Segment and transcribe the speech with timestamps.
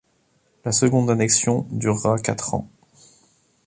[0.65, 2.67] La Seconde Annexion durera quatre ans.